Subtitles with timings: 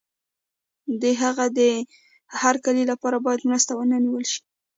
[0.87, 1.59] او د هغه د
[2.41, 4.41] هرکلي لپاره باید مراسم ونه نیول شي.